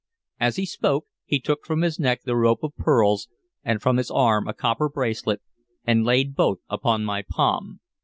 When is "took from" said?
1.39-1.83